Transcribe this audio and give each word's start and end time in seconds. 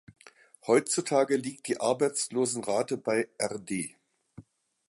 Heutzutage 0.65 1.35
liegt 1.37 1.67
die 1.67 1.79
Arbeitslosenrate 1.79 2.97
bei 2.97 3.29
rd. 3.39 3.91